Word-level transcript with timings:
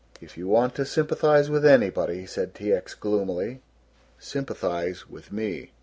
"If 0.19 0.35
you 0.35 0.47
want 0.47 0.73
to 0.77 0.83
sympathize 0.85 1.47
with 1.47 1.63
anybody," 1.63 2.25
said 2.25 2.55
T. 2.55 2.73
X. 2.73 2.95
gloomily, 2.95 3.61
"sympathize 4.17 5.07
with 5.07 5.31
me." 5.31 5.73